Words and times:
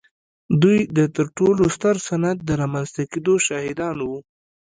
دوی 0.61 0.79
د 0.97 0.99
تر 1.15 1.25
ټولو 1.37 1.63
ستر 1.75 1.95
صنعت 2.07 2.37
د 2.45 2.49
رامنځته 2.61 3.03
کېدو 3.11 3.33
شاهدان 3.47 3.97
وو. 4.07 4.17